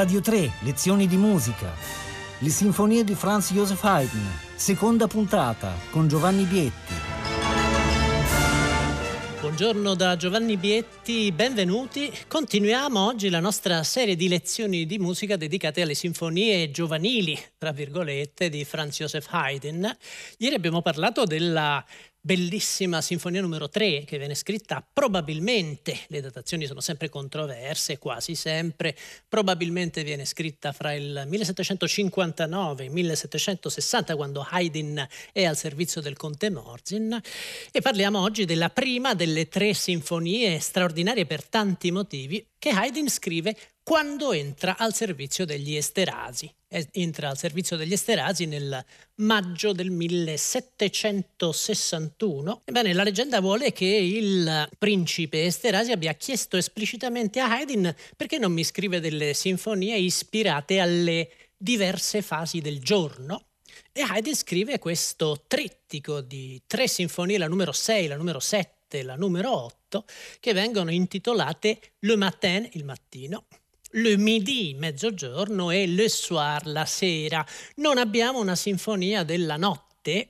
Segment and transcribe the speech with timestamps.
[0.00, 1.74] Radio 3, lezioni di musica.
[2.38, 6.94] Le sinfonie di Franz Joseph Haydn, seconda puntata con Giovanni Bietti.
[9.40, 12.10] Buongiorno da Giovanni Bietti, benvenuti.
[12.28, 18.48] Continuiamo oggi la nostra serie di lezioni di musica dedicate alle sinfonie giovanili, tra virgolette,
[18.48, 19.86] di Franz Joseph Haydn.
[20.38, 21.84] Ieri abbiamo parlato della
[22.22, 28.94] bellissima sinfonia numero 3 che viene scritta probabilmente, le datazioni sono sempre controverse, quasi sempre,
[29.26, 36.16] probabilmente viene scritta fra il 1759 e il 1760 quando Haydn è al servizio del
[36.16, 37.18] conte Morzin
[37.72, 43.56] e parliamo oggi della prima delle tre sinfonie straordinarie per tanti motivi che Haydn scrive
[43.82, 46.52] quando entra al servizio degli Esterasi.
[46.72, 48.84] Entra al servizio degli Esterasi nel
[49.16, 52.62] maggio del 1761.
[52.64, 58.52] Ebbene, la leggenda vuole che il principe Esterasi abbia chiesto esplicitamente a Haydn perché non
[58.52, 63.46] mi scrive delle sinfonie ispirate alle diverse fasi del giorno.
[63.90, 69.02] E Haydn scrive questo trittico di tre sinfonie, la numero 6, la numero 7 e
[69.02, 70.04] la numero 8,
[70.38, 73.46] che vengono intitolate Le Matin, il mattino,
[73.92, 77.44] le midi, mezzogiorno, e le soir, la sera.
[77.76, 80.28] Non abbiamo una sinfonia della notte.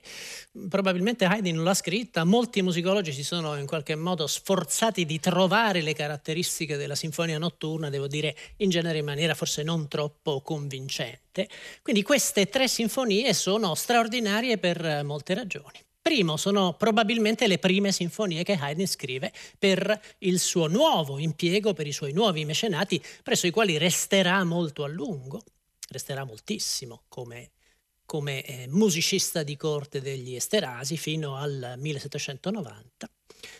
[0.68, 5.80] Probabilmente Haydn non l'ha scritta, molti musicologi si sono in qualche modo sforzati di trovare
[5.80, 11.48] le caratteristiche della sinfonia notturna, devo dire in genere in maniera forse non troppo convincente.
[11.82, 15.78] Quindi queste tre sinfonie sono straordinarie per molte ragioni.
[16.02, 21.86] Primo, sono probabilmente le prime sinfonie che Haydn scrive per il suo nuovo impiego, per
[21.86, 25.42] i suoi nuovi mecenati, presso i quali resterà molto a lungo,
[25.90, 27.50] resterà moltissimo come,
[28.06, 33.10] come eh, musicista di corte degli Esterasi fino al 1790.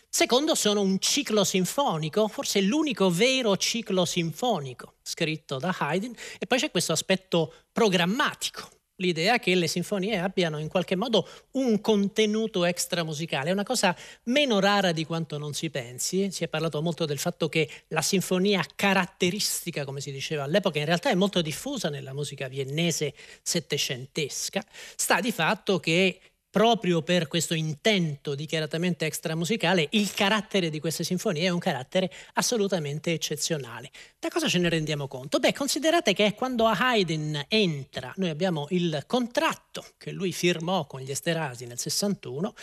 [0.09, 6.57] Secondo, sono un ciclo sinfonico, forse l'unico vero ciclo sinfonico scritto da Haydn, e poi
[6.57, 13.49] c'è questo aspetto programmatico l'idea che le sinfonie abbiano in qualche modo un contenuto extramusicale.
[13.49, 13.93] È una cosa
[14.23, 16.31] meno rara di quanto non si pensi.
[16.31, 20.85] Si è parlato molto del fatto che la sinfonia caratteristica, come si diceva all'epoca, in
[20.85, 24.63] realtà è molto diffusa nella musica viennese settecentesca.
[24.95, 26.19] Sta di fatto che
[26.51, 33.13] proprio per questo intento dichiaratamente extramusicale, il carattere di queste sinfonie è un carattere assolutamente
[33.13, 33.89] eccezionale.
[34.19, 35.39] Da cosa ce ne rendiamo conto?
[35.39, 41.09] Beh, considerate che quando Haydn entra, noi abbiamo il contratto che lui firmò con gli
[41.09, 42.53] Esterasi nel 61,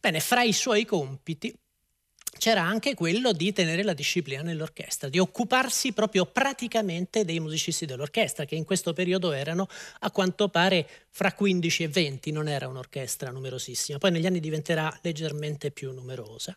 [0.00, 1.52] bene, fra i suoi compiti
[2.38, 8.44] c'era anche quello di tenere la disciplina nell'orchestra, di occuparsi proprio praticamente dei musicisti dell'orchestra,
[8.44, 9.68] che in questo periodo erano
[10.00, 14.96] a quanto pare fra 15 e 20, non era un'orchestra numerosissima, poi negli anni diventerà
[15.02, 16.56] leggermente più numerosa.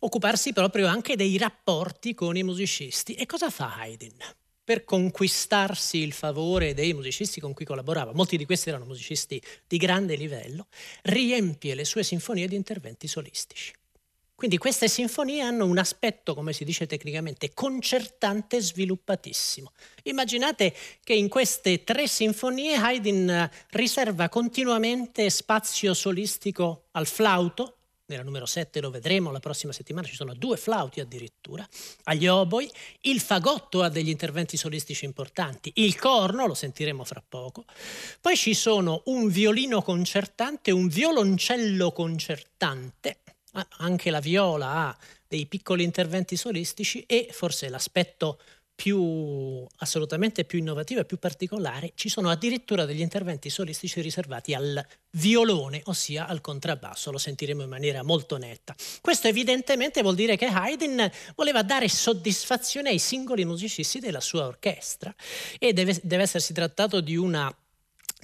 [0.00, 3.14] Occuparsi proprio anche dei rapporti con i musicisti.
[3.14, 4.16] E cosa fa Haydn?
[4.64, 9.76] Per conquistarsi il favore dei musicisti con cui collaborava, molti di questi erano musicisti di
[9.76, 10.68] grande livello,
[11.02, 13.72] riempie le sue sinfonie di interventi solistici.
[14.44, 19.72] Quindi queste sinfonie hanno un aspetto, come si dice tecnicamente, concertante sviluppatissimo.
[20.02, 28.44] Immaginate che in queste tre sinfonie Haydn riserva continuamente spazio solistico al flauto, nella numero
[28.44, 31.66] 7 lo vedremo la prossima settimana, ci sono due flauti addirittura,
[32.02, 32.70] agli oboi,
[33.02, 37.64] il fagotto ha degli interventi solistici importanti, il corno, lo sentiremo fra poco,
[38.20, 43.20] poi ci sono un violino concertante, un violoncello concertante,
[43.78, 48.38] anche la viola ha dei piccoli interventi solistici e forse l'aspetto
[48.74, 54.84] più assolutamente più innovativo e più particolare, ci sono addirittura degli interventi solistici riservati al
[55.10, 58.74] violone, ossia al contrabbasso, lo sentiremo in maniera molto netta.
[59.00, 65.14] Questo evidentemente vuol dire che Haydn voleva dare soddisfazione ai singoli musicisti della sua orchestra
[65.58, 67.54] e deve, deve essersi trattato di una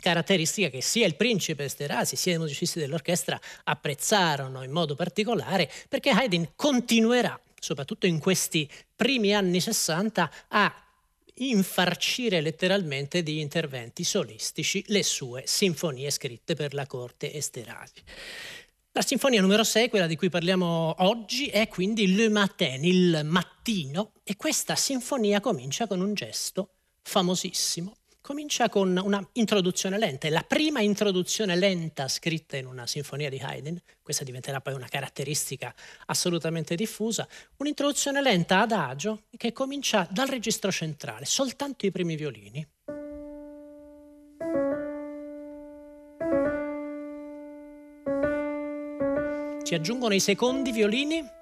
[0.00, 6.10] caratteristica che sia il principe Esterasi sia i musicisti dell'orchestra apprezzarono in modo particolare perché
[6.10, 10.84] Haydn continuerà, soprattutto in questi primi anni 60, a
[11.34, 18.02] infarcire letteralmente di interventi solistici le sue sinfonie scritte per la corte Esterasi.
[18.92, 24.14] La sinfonia numero 6, quella di cui parliamo oggi, è quindi Le Matin, il mattino,
[24.24, 26.70] e questa sinfonia comincia con un gesto
[27.02, 33.30] famosissimo comincia con una introduzione lenta, è la prima introduzione lenta scritta in una sinfonia
[33.30, 35.74] di Haydn, questa diventerà poi una caratteristica
[36.06, 37.26] assolutamente diffusa,
[37.56, 42.66] un'introduzione lenta ad agio che comincia dal registro centrale, soltanto i primi violini.
[49.62, 51.38] Si aggiungono i secondi violini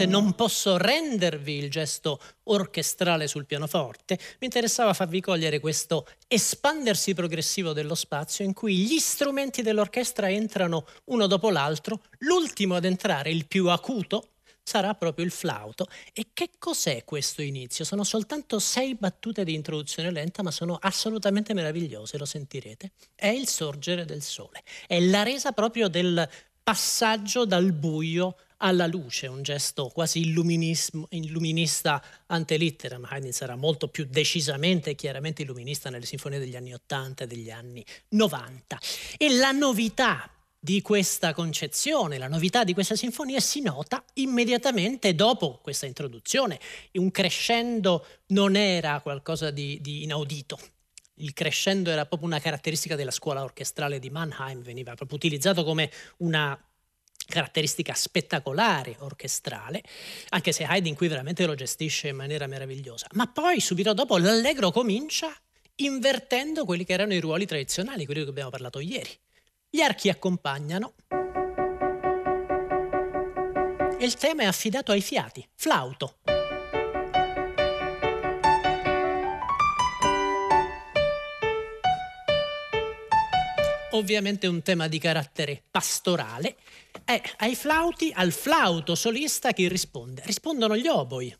[0.00, 7.14] naturalmente non posso rendervi il gesto orchestrale sul pianoforte, mi interessava farvi cogliere questo espandersi
[7.14, 13.30] progressivo dello spazio in cui gli strumenti dell'orchestra entrano uno dopo l'altro, l'ultimo ad entrare,
[13.30, 14.30] il più acuto,
[14.62, 15.86] sarà proprio il flauto.
[16.12, 17.84] E che cos'è questo inizio?
[17.84, 22.92] Sono soltanto sei battute di introduzione lenta, ma sono assolutamente meravigliose, lo sentirete.
[23.14, 26.28] È il sorgere del sole, è la resa proprio del
[26.62, 33.06] passaggio dal buio alla luce, un gesto quasi illuminista ante litteram.
[33.08, 37.50] Haydn sarà molto più decisamente e chiaramente illuminista nelle sinfonie degli anni 80 e degli
[37.50, 38.78] anni 90.
[39.16, 40.30] E la novità
[40.62, 46.60] di questa concezione, la novità di questa sinfonia si nota immediatamente dopo questa introduzione.
[46.92, 50.58] Un crescendo non era qualcosa di, di inaudito.
[51.14, 55.90] Il crescendo era proprio una caratteristica della scuola orchestrale di Mannheim, veniva proprio utilizzato come
[56.18, 56.58] una
[57.30, 59.82] caratteristica spettacolare orchestrale,
[60.30, 63.06] anche se Haydn qui veramente lo gestisce in maniera meravigliosa.
[63.12, 65.34] Ma poi subito dopo l'allegro comincia
[65.76, 69.10] invertendo quelli che erano i ruoli tradizionali, quelli di cui abbiamo parlato ieri.
[69.70, 70.94] Gli archi accompagnano
[73.98, 76.16] e il tema è affidato ai fiati, flauto.
[83.92, 86.56] Ovviamente un tema di carattere pastorale.
[87.04, 90.22] È ai flauti, al flauto solista chi risponde?
[90.24, 91.36] Rispondono gli oboi.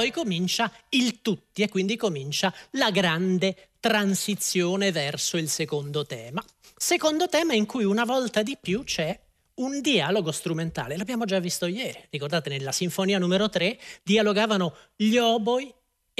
[0.00, 6.42] poi comincia il tutti e quindi comincia la grande transizione verso il secondo tema.
[6.74, 9.18] Secondo tema in cui una volta di più c'è
[9.56, 15.70] un dialogo strumentale, l'abbiamo già visto ieri, ricordate nella sinfonia numero 3 dialogavano gli oboi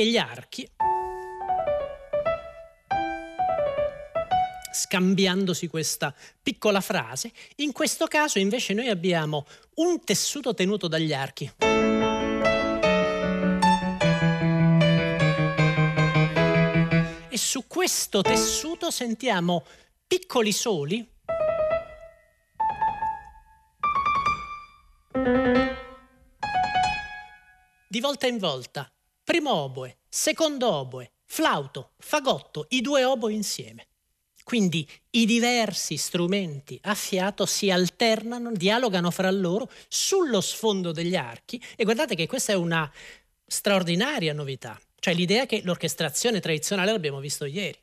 [0.01, 0.67] e gli archi,
[4.73, 7.31] scambiandosi questa piccola frase.
[7.57, 9.45] In questo caso invece noi abbiamo
[9.75, 11.53] un tessuto tenuto dagli archi.
[17.33, 19.65] su questo tessuto sentiamo
[20.07, 21.09] piccoli soli
[27.89, 28.93] di volta in volta.
[29.31, 33.87] Primo oboe, secondo oboe, flauto, fagotto, i due oboi insieme.
[34.43, 41.63] Quindi i diversi strumenti a fiato si alternano, dialogano fra loro sullo sfondo degli archi
[41.77, 42.93] e guardate che questa è una
[43.47, 44.77] straordinaria novità.
[44.99, 47.79] Cioè l'idea che l'orchestrazione tradizionale, l'abbiamo visto ieri,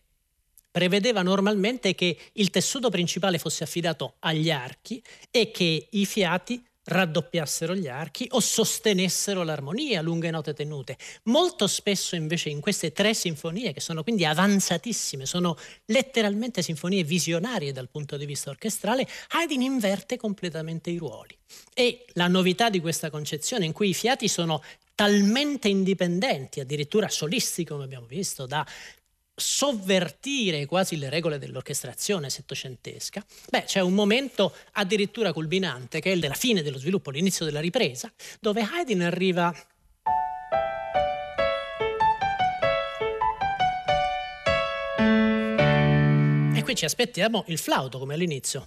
[0.70, 5.02] prevedeva normalmente che il tessuto principale fosse affidato agli archi
[5.32, 10.98] e che i fiati raddoppiassero gli archi o sostenessero l'armonia, lunghe note tenute.
[11.24, 17.72] Molto spesso invece in queste tre sinfonie, che sono quindi avanzatissime, sono letteralmente sinfonie visionarie
[17.72, 21.38] dal punto di vista orchestrale, Haydn inverte completamente i ruoli.
[21.74, 24.64] E la novità di questa concezione in cui i fiati sono
[24.96, 28.66] talmente indipendenti, addirittura solisti come abbiamo visto, da
[29.40, 36.20] sovvertire quasi le regole dell'orchestrazione settecentesca, beh, c'è un momento addirittura culminante che è il
[36.20, 39.54] della fine dello sviluppo, l'inizio della ripresa, dove Haydn arriva
[46.56, 48.66] E qui ci aspettiamo il flauto come all'inizio.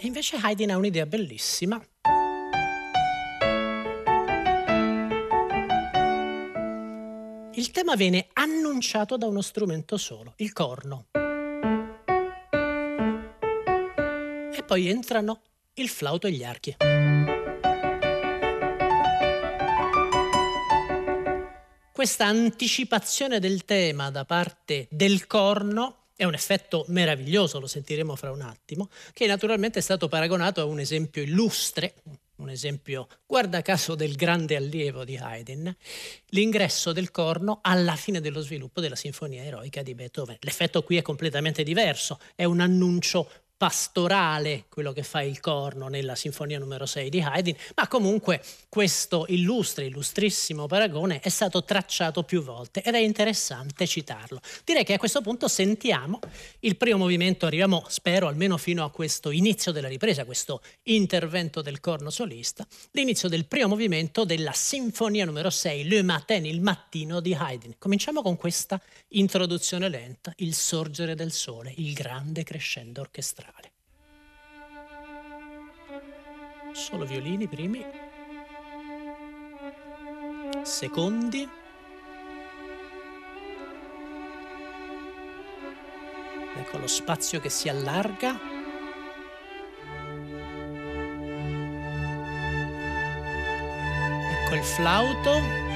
[0.00, 1.78] E invece Haydn ha un'idea bellissima.
[7.58, 11.06] Il tema viene annunciato da uno strumento solo, il corno.
[14.52, 15.42] E poi entrano
[15.74, 16.76] il flauto e gli archi.
[21.92, 28.30] Questa anticipazione del tema da parte del corno è un effetto meraviglioso, lo sentiremo fra
[28.30, 31.94] un attimo, che naturalmente è stato paragonato a un esempio illustre,
[32.38, 35.74] un esempio, guarda caso, del grande allievo di Haydn,
[36.28, 40.36] l'ingresso del corno alla fine dello sviluppo della sinfonia eroica di Beethoven.
[40.40, 46.14] L'effetto qui è completamente diverso, è un annuncio pastorale quello che fa il corno nella
[46.14, 52.40] sinfonia numero 6 di Haydn, ma comunque questo illustre, illustrissimo paragone è stato tracciato più
[52.40, 54.40] volte ed è interessante citarlo.
[54.64, 56.20] Direi che a questo punto sentiamo
[56.60, 61.80] il primo movimento, arriviamo spero almeno fino a questo inizio della ripresa, questo intervento del
[61.80, 67.34] corno solista, l'inizio del primo movimento della sinfonia numero 6, Le Matin, il mattino di
[67.34, 67.74] Haydn.
[67.76, 73.47] Cominciamo con questa introduzione lenta, il sorgere del sole, il grande crescendo orchestrale.
[76.78, 77.84] solo violini primi,
[80.62, 81.46] secondi,
[86.56, 88.38] ecco lo spazio che si allarga.
[94.30, 95.67] Ecco il flauto.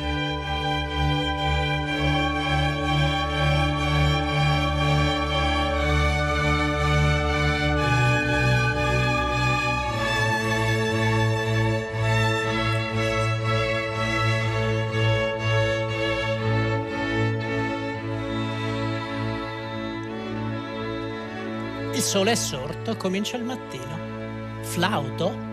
[21.94, 24.62] Il sole è sorto, comincia il mattino.
[24.62, 25.50] Flauto?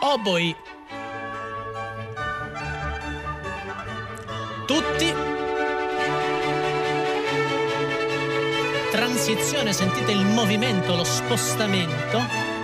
[0.00, 0.56] Oboi.
[4.66, 5.14] Tutti.
[8.90, 12.55] Transizione, sentite il movimento, lo spostamento.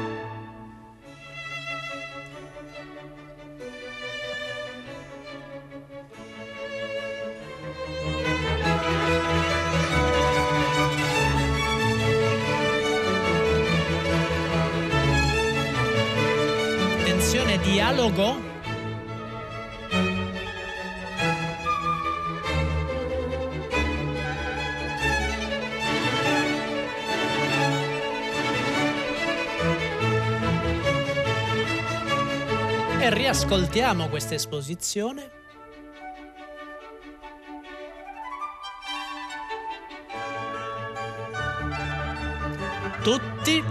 [33.03, 35.29] E riascoltiamo questa esposizione.
[43.03, 43.65] Tutti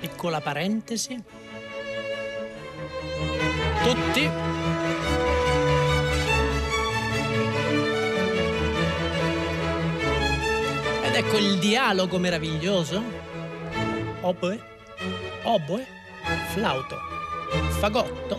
[0.00, 1.22] piccola parentesi.
[3.82, 4.55] Tutti.
[11.16, 13.02] Ed ecco il dialogo meraviglioso.
[14.20, 14.60] Oboe,
[15.44, 15.86] oboe,
[16.50, 16.98] flauto,
[17.78, 18.38] fagotto,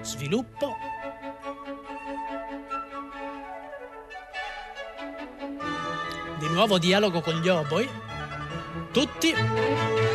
[0.00, 0.74] sviluppo.
[6.40, 7.88] Di nuovo dialogo con gli oboi.
[8.90, 10.11] Tutti.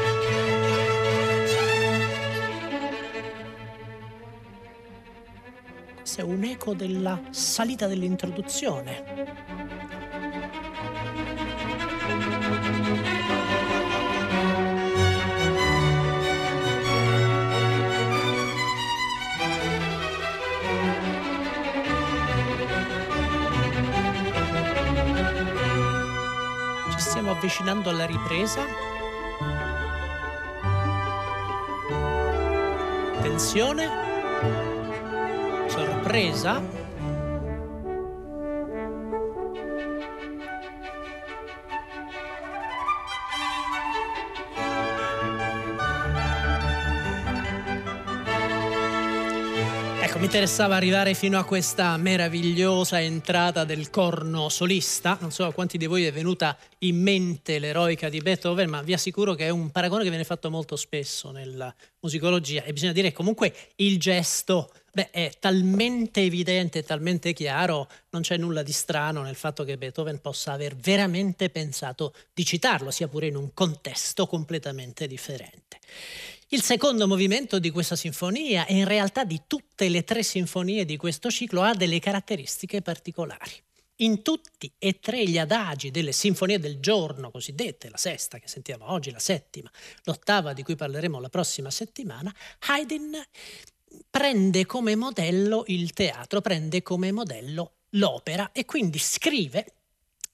[6.17, 9.03] Questo è un eco della salita dell'introduzione.
[27.29, 28.63] avvicinando alla ripresa.
[33.21, 34.06] Tensione.
[36.07, 36.63] Sorpresa.
[49.99, 55.17] Ecco, mi interessava arrivare fino a questa meravigliosa entrata del corno solista.
[55.19, 58.93] Non so a quanti di voi è venuta in mente l'eroica di Beethoven, ma vi
[58.93, 63.11] assicuro che è un paragone che viene fatto molto spesso nella musicologia e bisogna dire
[63.11, 69.35] comunque il gesto beh, è talmente evidente, talmente chiaro, non c'è nulla di strano nel
[69.35, 75.05] fatto che Beethoven possa aver veramente pensato di citarlo, sia pure in un contesto completamente
[75.05, 75.77] differente.
[76.47, 80.97] Il secondo movimento di questa sinfonia e in realtà di tutte le tre sinfonie di
[80.97, 83.51] questo ciclo ha delle caratteristiche particolari.
[83.97, 88.91] In tutti e tre gli adagi delle sinfonie del giorno cosiddette, la sesta che sentiamo
[88.91, 89.69] oggi, la settima,
[90.05, 92.33] l'ottava di cui parleremo la prossima settimana,
[92.67, 93.15] Haydn
[94.09, 99.73] prende come modello il teatro, prende come modello l'opera e quindi scrive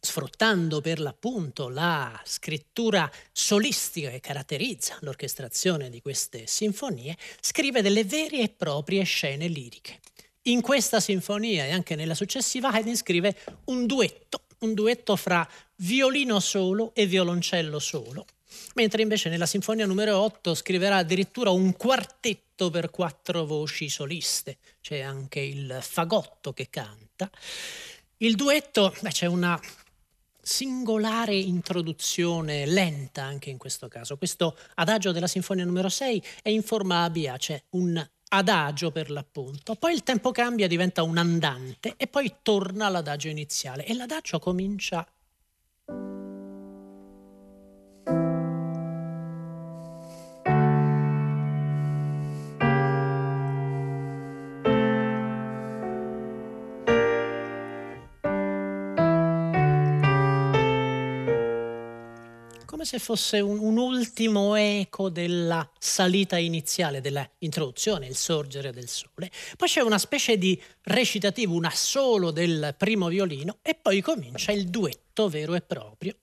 [0.03, 8.41] sfruttando per l'appunto la scrittura solistica che caratterizza l'orchestrazione di queste sinfonie, scrive delle vere
[8.41, 10.01] e proprie scene liriche.
[10.43, 13.33] In questa sinfonia e anche nella successiva Haydn scrive
[13.65, 18.25] un duetto, un duetto fra violino solo e violoncello solo,
[18.75, 24.99] mentre invece nella sinfonia numero 8 scriverà addirittura un quartetto per quattro voci soliste, c'è
[24.99, 27.29] anche il fagotto che canta.
[28.17, 29.59] Il duetto, beh, c'è una
[30.45, 34.17] singolare introduzione lenta anche in questo caso.
[34.17, 39.75] Questo adagio della sinfonia numero 6 è in forma ABA, c'è un adagio per l'appunto,
[39.75, 45.07] poi il tempo cambia, diventa un andante e poi torna all'adagio iniziale e l'adagio comincia
[62.83, 68.89] come se fosse un, un, ultimo eco della salita iniziale, della introduzione, il sorgere del
[68.89, 69.31] sole.
[69.55, 74.67] Poi c'è una specie di recitativo, un assolo del primo violino e poi comincia il
[74.67, 76.17] duetto vero e proprio.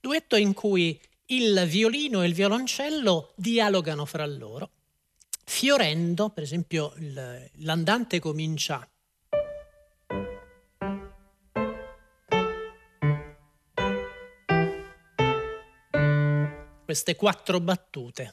[0.00, 4.70] Duetto in cui il violino e il violoncello dialogano fra loro,
[5.44, 6.92] fiorendo, per esempio
[7.58, 8.89] l'andante comincia
[16.90, 18.32] queste quattro battute.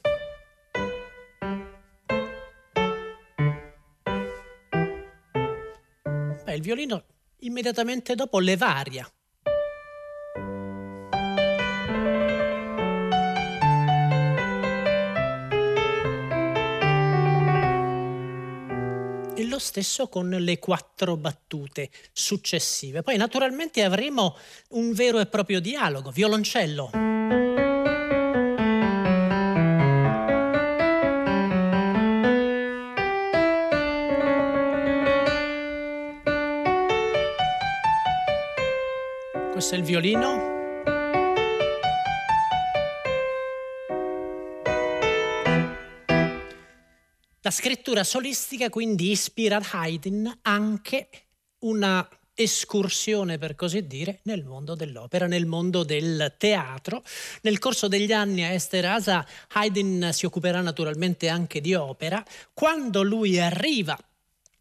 [6.42, 7.04] Beh, il violino
[7.42, 9.08] immediatamente dopo le varia.
[19.36, 23.02] E lo stesso con le quattro battute successive.
[23.02, 24.36] Poi naturalmente avremo
[24.70, 27.17] un vero e proprio dialogo, violoncello.
[39.70, 40.56] È il violino.
[47.42, 51.10] La scrittura solistica quindi ispira ad Haydn anche
[51.64, 57.02] una escursione, per così dire, nel mondo dell'opera, nel mondo del teatro.
[57.42, 62.24] Nel corso degli anni a Esterasa Haydn si occuperà naturalmente anche di opera.
[62.54, 63.98] Quando lui arriva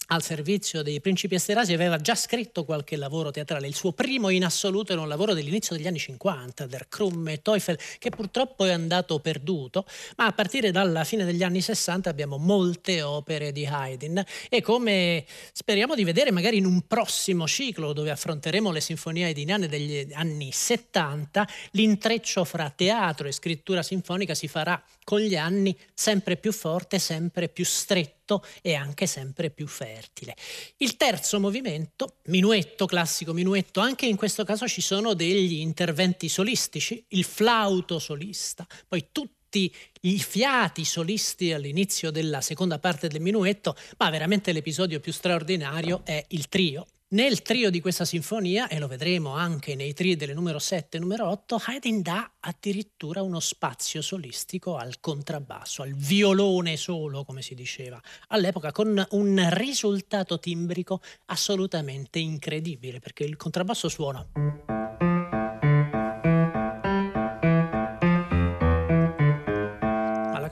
[0.07, 3.67] al servizio dei principi esterasi aveva già scritto qualche lavoro teatrale.
[3.67, 7.41] Il suo primo in assoluto era un lavoro dell'inizio degli anni 50, Der Krumm e
[7.41, 12.37] Teufel, che purtroppo è andato perduto, ma a partire dalla fine degli anni 60 abbiamo
[12.37, 18.11] molte opere di Haydn e come speriamo di vedere magari in un prossimo ciclo dove
[18.11, 24.81] affronteremo le sinfonie haydniane degli anni 70, l'intreccio fra teatro e scrittura sinfonica si farà
[25.03, 30.35] con gli anni sempre più forte, sempre più stretto minuetto è anche sempre più fertile.
[30.77, 37.03] Il terzo movimento, minuetto, classico minuetto, anche in questo caso ci sono degli interventi solistici,
[37.09, 44.09] il flauto solista, poi tutti i fiati solisti all'inizio della seconda parte del minuetto, ma
[44.09, 49.31] veramente l'episodio più straordinario è il trio nel trio di questa sinfonia, e lo vedremo
[49.31, 54.75] anche nei trio delle numero 7 e numero 8, Haydn dà addirittura uno spazio solistico
[54.75, 62.99] al contrabbasso, al violone solo, come si diceva, all'epoca con un risultato timbrico assolutamente incredibile,
[62.99, 64.76] perché il contrabbasso suona.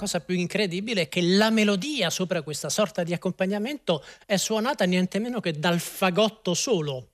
[0.06, 5.18] Cosa più incredibile è che la melodia sopra questa sorta di accompagnamento è suonata niente
[5.18, 7.08] meno che dal fagotto solo.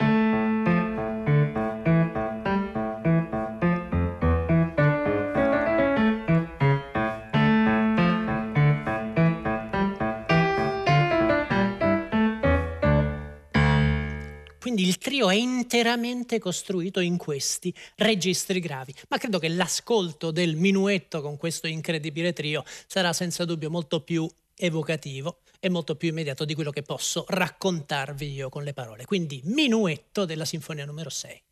[15.21, 21.37] Trio è interamente costruito in questi registri gravi, ma credo che l'ascolto del minuetto con
[21.37, 26.71] questo incredibile trio sarà senza dubbio molto più evocativo e molto più immediato di quello
[26.71, 29.05] che posso raccontarvi io con le parole.
[29.05, 31.50] Quindi minuetto della Sinfonia numero 6.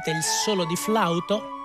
[0.00, 1.59] Sentite il solo di flauto?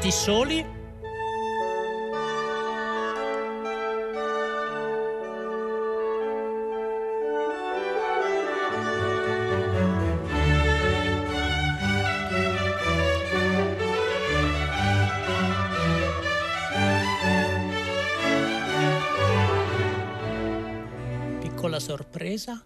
[0.00, 0.66] Fiati soli.
[21.40, 22.64] Piccola sorpresa.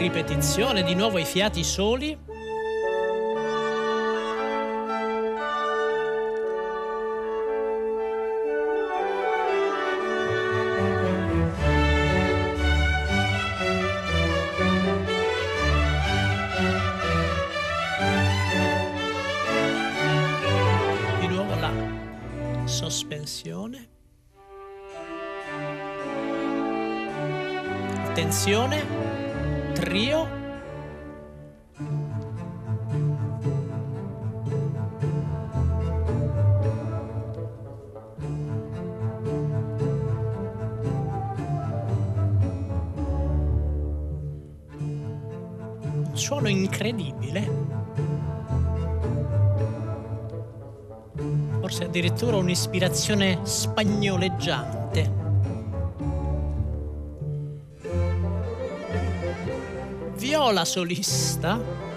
[0.00, 2.16] Ripetizione, di nuovo i fiati soli.
[46.20, 47.80] Suono incredibile
[51.70, 55.12] forse addirittura un'ispirazione spagnoleggiante.
[60.16, 61.89] Viola solista.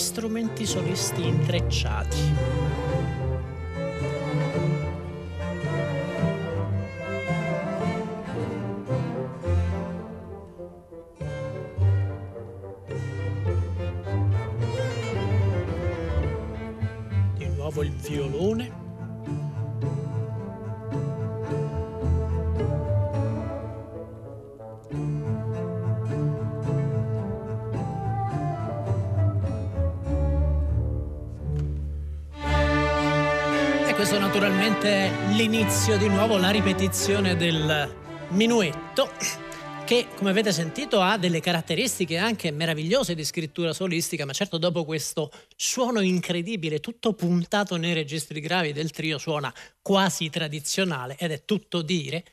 [0.00, 2.89] Strumenti solisti intrecciati.
[34.80, 37.94] Naturalmente l'inizio di nuovo, la ripetizione del
[38.30, 39.10] minuetto
[39.84, 44.84] che come avete sentito ha delle caratteristiche anche meravigliose di scrittura solistica, ma certo dopo
[44.84, 51.44] questo suono incredibile, tutto puntato nei registri gravi del trio, suona quasi tradizionale ed è
[51.44, 52.24] tutto dire.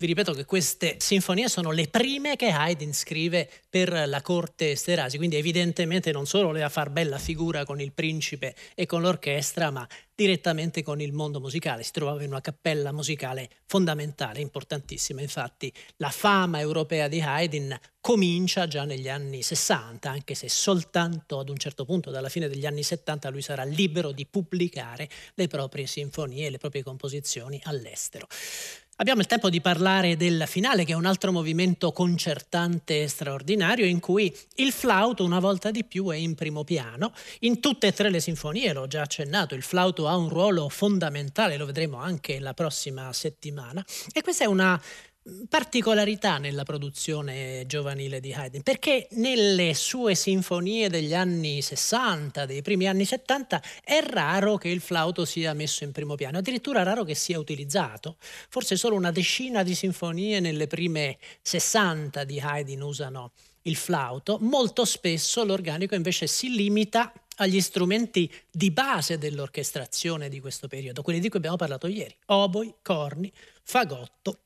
[0.00, 5.16] Vi ripeto che queste sinfonie sono le prime che Haydn scrive per la corte Esterasi,
[5.16, 9.84] quindi evidentemente non solo voleva far bella figura con il principe e con l'orchestra, ma
[10.14, 11.82] direttamente con il mondo musicale.
[11.82, 15.20] Si trovava in una cappella musicale fondamentale, importantissima.
[15.20, 21.48] Infatti la fama europea di Haydn comincia già negli anni 60, anche se soltanto ad
[21.48, 25.88] un certo punto, dalla fine degli anni 70, lui sarà libero di pubblicare le proprie
[25.88, 28.28] sinfonie, le proprie composizioni all'estero.
[29.00, 34.00] Abbiamo il tempo di parlare del finale, che è un altro movimento concertante straordinario, in
[34.00, 37.12] cui il flauto una volta di più è in primo piano.
[37.40, 41.56] In tutte e tre le sinfonie, l'ho già accennato, il flauto ha un ruolo fondamentale,
[41.56, 43.86] lo vedremo anche la prossima settimana.
[44.12, 44.82] E questa è una
[45.48, 52.86] particolarità nella produzione giovanile di Haydn, perché nelle sue sinfonie degli anni 60, dei primi
[52.86, 57.14] anni 70, è raro che il flauto sia messo in primo piano, addirittura raro che
[57.14, 58.16] sia utilizzato.
[58.48, 64.84] Forse solo una decina di sinfonie nelle prime 60 di Haydn usano il flauto, molto
[64.84, 71.28] spesso l'organico invece si limita agli strumenti di base dell'orchestrazione di questo periodo, quelli di
[71.28, 73.30] cui abbiamo parlato ieri, oboi, corni,
[73.62, 74.40] fagotto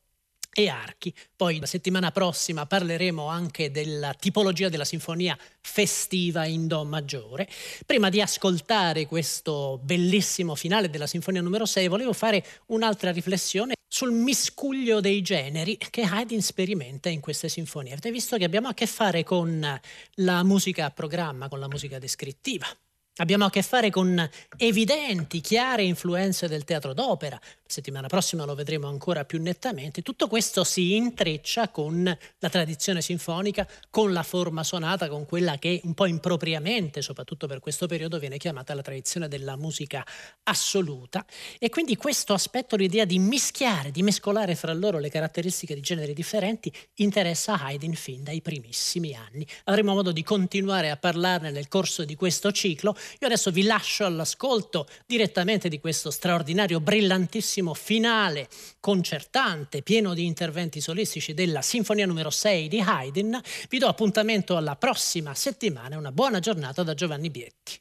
[0.52, 1.14] e archi.
[1.34, 7.48] Poi la settimana prossima parleremo anche della tipologia della sinfonia festiva in Do maggiore.
[7.86, 14.12] Prima di ascoltare questo bellissimo finale della sinfonia numero 6, volevo fare un'altra riflessione sul
[14.12, 17.92] miscuglio dei generi che Haydn sperimenta in queste sinfonie.
[17.92, 19.80] Avete visto che abbiamo a che fare con
[20.14, 22.66] la musica a programma, con la musica descrittiva,
[23.16, 27.38] Abbiamo a che fare con evidenti, chiare influenze del teatro d'opera.
[27.38, 30.00] La settimana prossima lo vedremo ancora più nettamente.
[30.00, 35.82] Tutto questo si intreccia con la tradizione sinfonica, con la forma sonata, con quella che
[35.84, 40.02] un po' impropriamente, soprattutto per questo periodo, viene chiamata la tradizione della musica
[40.44, 41.22] assoluta.
[41.58, 46.14] E quindi questo aspetto, l'idea di mischiare, di mescolare fra loro le caratteristiche di generi
[46.14, 49.46] differenti, interessa Haydn fin dai primissimi anni.
[49.64, 52.96] Avremo modo di continuare a parlarne nel corso di questo ciclo.
[53.20, 58.48] Io adesso vi lascio all'ascolto direttamente di questo straordinario, brillantissimo finale
[58.80, 63.40] concertante, pieno di interventi solistici della Sinfonia numero 6 di Haydn.
[63.68, 65.98] Vi do appuntamento alla prossima settimana.
[65.98, 67.80] Una buona giornata da Giovanni Bietti.